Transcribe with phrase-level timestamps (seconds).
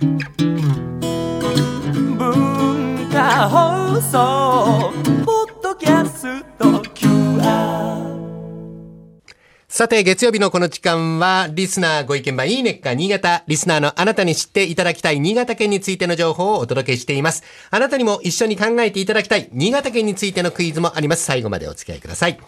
[0.00, 0.18] 文
[3.10, 4.92] 化放送
[5.24, 8.06] ポッドキャスト QR
[9.66, 17.42] さて、月曜日のこの時間は、リスナーご意見番いいねっか新潟、リスナーのあなたに知っていただきたい新潟県についての情報をお届けしています。
[17.70, 21.24] あなたにも一緒に考えていただきたい新潟県についてのクイズもあります。
[21.24, 22.38] 最後までお付き合いください。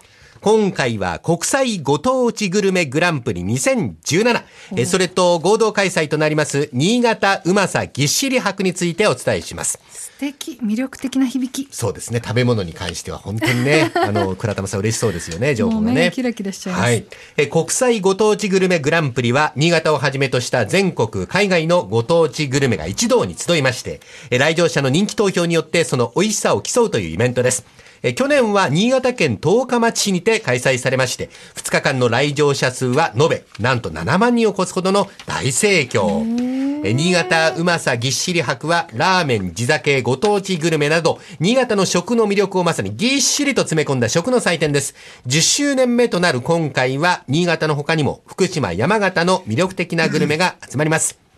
[0.40, 4.42] 今回は国際ご当地グルメグランプリ2017、
[4.76, 10.09] えそれと合同開催となります新潟うまさぎっしり博についてお伝えします。
[10.20, 12.20] 素敵魅力的な響きそうですね。
[12.22, 15.86] 食べ物に関しては本当にね、 あの、倉玉さん嬉しそうですよね、情報がね。
[15.86, 17.06] もう目キラキラしちゃいますはい。
[17.38, 27.64] え、国際ご当地グルメグランプリは、新潟をはじめとした全国、海外のご当地グルメが一堂に集いまして、え来場者の人気投票によってその美味しさを競うというイベントです。
[28.02, 36.59] え去年は新潟県十日町市にて開催されまして、2日間の来場者数は延べ、なんと7万人を超すほどの大盛況。
[36.82, 44.94] え新潟うまさぎっしり博はラーメン、地酒、ご当地グルメなど、新潟の食の魅力をまさにぎっしりと詰め込んだ食の祭典です。
[45.26, 51.29] 10周年目となる今回は、新潟の他にも福島、山形の魅力的なグルメが集まります。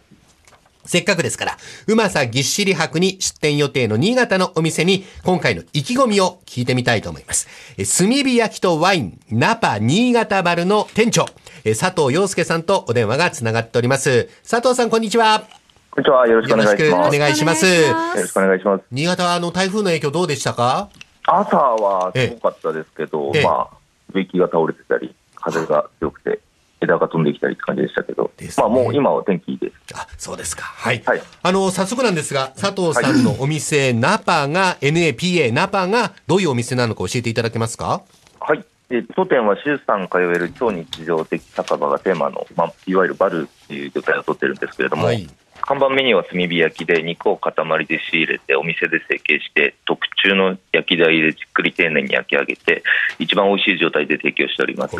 [0.84, 7.48] せっかくですから、うまさぎっしり博に出店予定の新潟のお店に、今回の意気込みを聞いてみたいと思います。
[7.78, 11.26] え炭火焼きとワイン、ナパ新潟バルの店長、
[11.64, 14.28] え佐藤洋介さんとお電話がつながっております。
[14.48, 15.44] 佐藤さん、こんにちは。
[15.90, 16.26] こんにちは。
[16.26, 16.84] よろしくお願いします。
[16.84, 18.84] よろしくお願いしますよろしくお願いします。
[18.90, 20.88] 新潟はあの台風の影響どうでしたか？
[21.24, 23.76] 朝はすごかったですけど、ええまあ、
[24.12, 26.40] 植木が倒れてたり、風が強くて、
[26.82, 29.74] 枝が飛んできたりって感じでしたけど、ですねまあもう今は天気いいです。
[29.94, 30.62] あ、そうですか。
[30.62, 31.02] はい。
[31.04, 38.02] はいあの、早速なんですが、佐藤さんのお店、ナパが、NAPA ナパがどういうお店なのか教えていただけますか？
[38.40, 38.64] はい。
[38.90, 45.28] えー当店は周さん通える超日常的酒場がテーマの、まあ、いわゆるバルっていう状態をとってるんですけれども、はい
[45.64, 47.54] 看板メニューは炭火焼きで肉を塊
[47.86, 52.82] で仕入れてお店で成形して特注の焼き台でじっくり丁寧に焼き上げて
[53.20, 54.96] 一番美味しい状態で提供しております。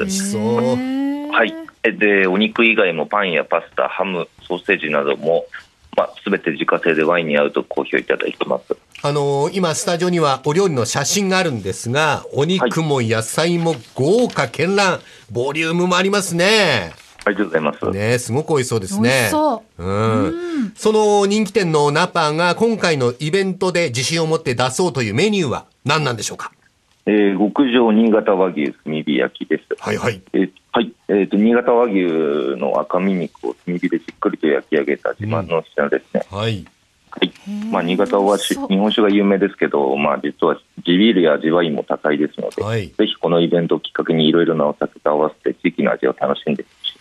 [1.32, 5.47] はい、えでお肉以外もパンやパスタ、ハム、ソーセージなども、
[5.97, 8.76] まあ、全て自家製でワインに合うと好評いただいてます。
[9.03, 15.00] あの今、スタジオにはお料理の写真があるんですが、お肉も野菜も豪華絢爛、
[15.31, 16.92] ボリュームもありますね。
[17.25, 17.91] ありがとうございます。
[17.91, 19.09] ねすごく美味しそうですね。
[19.09, 19.92] 美味しそうう
[20.28, 20.72] ん。
[20.76, 26.53] その人気店のナパが今回のイベントで自信を持って出そうというメニューは何なんでしょうか？
[27.06, 29.64] えー極上新潟和牛炭火焼きです。
[29.78, 30.20] はいはい。
[30.32, 31.96] えーはい、えーと新潟和牛
[32.60, 36.22] の赤身肉を炭火でじっくりと焼き上げた自慢の品ですね。
[36.30, 36.64] はい。
[37.10, 37.32] はい。
[37.70, 46.96] まあ、新潟はし日本酒が有名ですけど、まあ、実は地ビールや地ワインも高いですので、はいぜひこのイベントをきっかけにいろいろなお酒と合わせて地域の味を楽しんでほし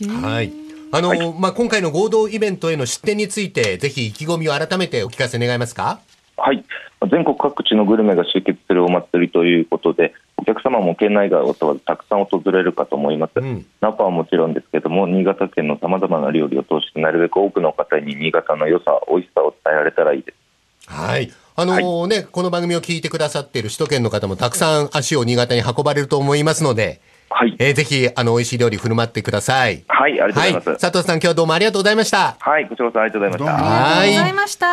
[0.00, 0.10] いです。
[0.10, 0.52] はい。
[0.92, 6.00] あの、まあ、今回の合同イベントへの出店について、ぜひ意気込みを改めてお聞かせ願いますか？
[6.40, 6.64] はい、
[7.10, 13.32] 全国各地のグルメが集結するお祭りということで、お客様も県内外を問わずたくさん訪れるかと思います。
[13.36, 20.90] うんナパはもちろんですけども、新潟県のさまざまな料理を通して、なるべく多くの方に新潟の良さ、美味しさを伝えられたらいいです。
[20.90, 21.30] はい。
[21.56, 27.00] あのね、この番組を聞いてくださっている首都圏の方もたくさん足を新潟に運ばれると思いますので、
[27.32, 29.84] はい、えーぜひ、あの、美味しい料理振る舞ってください。
[29.86, 30.78] はい、ありがとうございます。
[30.78, 32.36] 佐藤さん、今日はどうもありがとうございました。
[32.38, 33.64] はい、こちらこそありがとうございました。
[33.64, 34.32] はありがとうございい。
[34.34, 34.66] ました。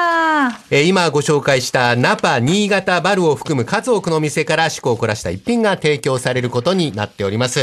[0.72, 7.59] えー今ご紹介したナパ、新潟、バルを含む数多くのお店から趣向を凝らした一品が提供されることになっております。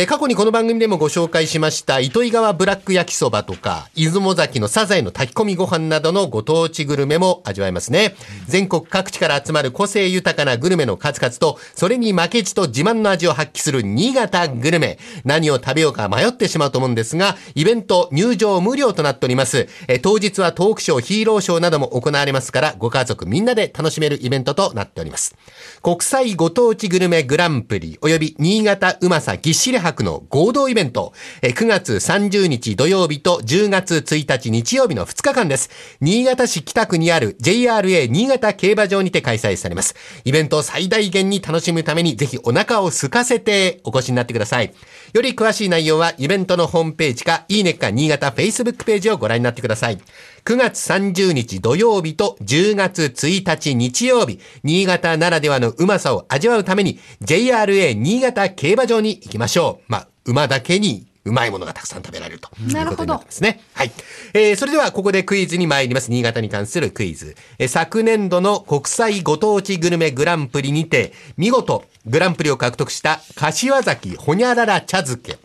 [0.00, 8.14] えー過去にこの番組でもご紹介しました糸魚川ブラック焼きそばとか出雲崎のサザエの炊き込みご飯などのご当地グルメも味わえますね。
[8.46, 14.98] 全国各地から集まる個性豊かなグルメの数々とそれに負けじと自慢の味を発揮する新潟グルメ。
[15.26, 19.68] 何を食べようか迷ってしまうと思うんですが、イベント入場無料となっております。
[19.86, 25.36] えー当日はトークショー、ヒーローショーなども行われますから、ご家族みんなで楽しめるイベントとなっております。
[25.82, 31.12] 国際ご当地グルメグランプリ及び新潟うまさぎっしり博の合同イベント、
[31.42, 35.70] え9月30日土曜日と10月1日日曜日の2日間です。
[36.00, 39.94] 新潟市北区にある JRA 新潟競馬場にて開催されます。
[40.24, 44.72] イベントを最大限に楽しむためにぜひお腹を空かせてお越しになってください。
[45.12, 49.98] より詳しい内容はイベントのホームページか、いいねか新潟 Facebook ページをご覧になってください。
[50.44, 59.84] 9月30日土曜日と10月1日日曜日、新潟ならではのうまさを味わうために JRA 新潟競馬場に行きましょう。
[59.88, 63.60] まあ、馬だけにうまいものがたくさん食べられるということになってますね。
[63.74, 63.92] はい。
[64.32, 66.10] えー、それではここでクイズに参ります。
[66.10, 67.36] 新潟に関するクイズ。
[67.58, 75.38] えー昨年度の国際ご当地グルメグランプリにて、見事グランプリを獲得した柏崎ほにゃらら茶漬け。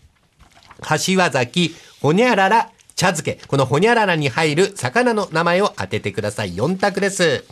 [0.81, 3.45] 柏崎ほにゃらら茶漬け。
[3.47, 6.55] このほにゃららに入る魚の名前を当ててください。
[6.55, 7.43] 4択です。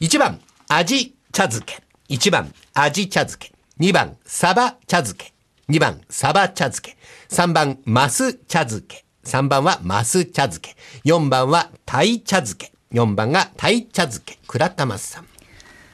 [0.00, 1.82] 1番、味茶漬け。
[2.08, 3.54] 1番、味茶漬け。
[3.78, 5.32] 2番、サバ茶漬け。
[5.68, 6.96] 2番、サバ茶漬け。
[7.30, 9.04] 3番、マス茶漬け。
[9.24, 10.76] 3番はマス茶漬け。
[11.04, 12.72] 4番はタイ茶漬け。
[12.92, 14.38] 4番がタイ茶漬け。
[14.48, 15.26] 倉田松さん。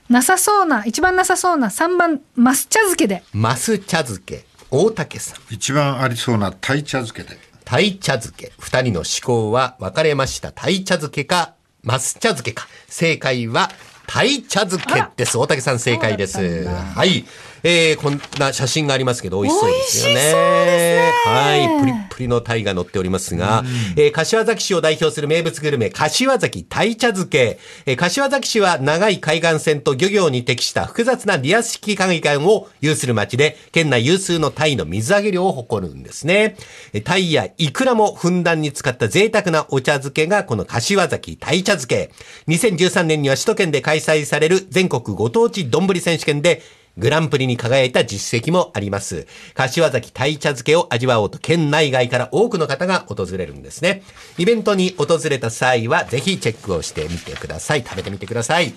[0.08, 3.22] なさそうな、一番なさそうな3番、マス茶漬けで。
[3.34, 4.46] マス茶漬け。
[4.70, 5.54] 大竹さん。
[5.54, 7.38] 一番ありそうな鯛茶漬けで。
[7.66, 8.52] 鯛茶漬け。
[8.60, 10.52] 二人の思考は分かれました。
[10.52, 12.68] 鯛茶漬けか、マス茶漬けか。
[12.86, 13.70] 正解は、
[14.06, 15.36] タイ茶漬けです。
[15.38, 16.64] 大竹さん正解です。
[16.66, 17.24] はい。
[17.68, 20.14] えー、こんな写真がありますけど、美味しそうですよね。
[20.14, 21.80] 美味しそうですねはい。
[21.80, 23.64] プリップリのタイが乗っておりますが、
[23.96, 27.58] えー柏崎市を代表する名物グルメ、柏崎タイ茶漬け。
[27.86, 36.56] えー柏崎市は長い海岸線と漁業に適した複雑なリアス式海岸を有する町で、県内有数のタイの水揚げ量を誇るんですね。
[36.92, 42.12] えータイやイクラもふんだんに使った贅沢なお茶漬けがこの柏崎タイ茶漬け。
[42.46, 46.62] 2013年には首都圏で開開催される全国ご当地丼選手権で
[46.98, 49.26] グランプリに輝いた実績もあります。
[49.54, 54.02] 柏崎鯛茶漬けを味わおうと県内外から多くの方が訪れるんですね。
[54.38, 57.82] イベントに訪れた際はぜひチェックをしてみてください。
[57.82, 58.72] 食べてみてください。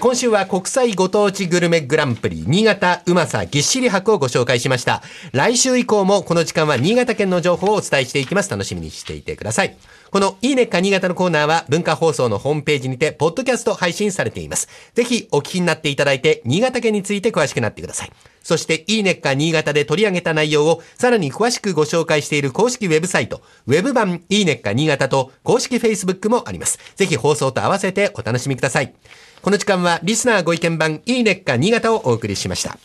[0.00, 5.02] 今週は国際ご当地グルメグランプリ新潟うまさぎっしり博をご紹介しました。
[5.32, 8.50] 来週以降もこの時間は新潟県の情報をお伝えしていきます。
[8.50, 9.76] 楽しみにしていてください。
[10.10, 14.68] このいいねっか新潟のコーナーは文化放送のホームページにてポッドキャスト配信されています。
[14.94, 18.12] ぜひお聞きになっていただいて新潟県について詳しくなってください。
[18.42, 26.78] そしていいねっか新潟で取り上げた内容をさらに詳しくご紹介している公式ウェブサイト、ウェブ版いいねっか新潟と公式 Facebook もあります。
[26.96, 28.94] ぜひ放送と合わせてお楽しみください。
[29.42, 32.78] この時間はリスナーご意見番いいねっか新潟をお送りしました。